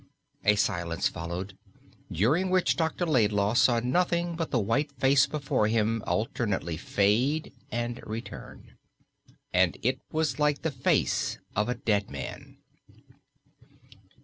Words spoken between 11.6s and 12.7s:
a dead man.